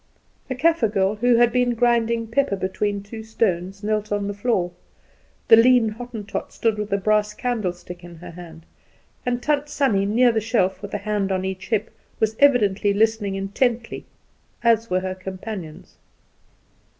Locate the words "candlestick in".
7.35-8.15